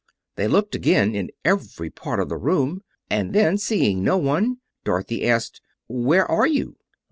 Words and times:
They 0.35 0.47
looked 0.47 0.73
again 0.73 1.13
in 1.13 1.29
every 1.45 1.91
part 1.91 2.19
of 2.19 2.27
the 2.27 2.35
room, 2.39 2.81
and 3.11 3.33
then, 3.35 3.59
seeing 3.59 4.03
no 4.03 4.17
one, 4.17 4.57
Dorothy 4.83 5.27
asked, 5.27 5.61
"Where 5.85 6.25
are 6.25 6.47
you?" 6.47 6.75